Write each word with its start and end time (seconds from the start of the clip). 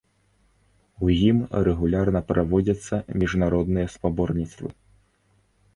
У 1.07 1.11
ім 1.31 1.37
рэгулярна 1.67 2.21
праводзяцца 2.33 2.95
міжнародныя 3.21 3.87
спаборніцтвы. 3.99 4.69